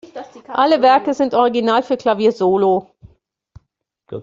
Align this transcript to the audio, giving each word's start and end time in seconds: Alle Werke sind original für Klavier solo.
Alle 0.47 0.81
Werke 0.81 1.13
sind 1.13 1.35
original 1.35 1.83
für 1.83 1.95
Klavier 1.95 2.31
solo. 2.31 2.89